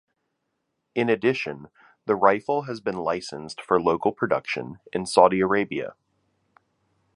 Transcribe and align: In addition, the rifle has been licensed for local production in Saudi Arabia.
In 0.95 1.09
addition, 1.11 1.67
the 2.07 2.15
rifle 2.15 2.63
has 2.63 2.81
been 2.81 2.95
licensed 2.97 3.61
for 3.61 3.79
local 3.79 4.11
production 4.11 4.79
in 4.91 5.05
Saudi 5.05 5.41
Arabia. 5.41 5.93